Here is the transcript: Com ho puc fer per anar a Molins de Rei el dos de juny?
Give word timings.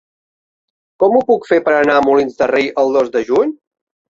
Com 1.03 1.17
ho 1.17 1.21
puc 1.27 1.45
fer 1.51 1.61
per 1.67 1.75
anar 1.81 1.99
a 1.99 2.05
Molins 2.09 2.41
de 2.43 2.51
Rei 2.55 2.67
el 2.85 2.99
dos 2.99 3.17
de 3.19 3.25
juny? 3.29 3.55